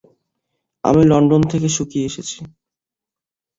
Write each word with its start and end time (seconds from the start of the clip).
আমি 0.83 1.01
লণ্ডন 1.05 1.41
থেকে 1.43 1.67
শুকিয়ে 1.69 2.07
এনেছি। 2.09 2.39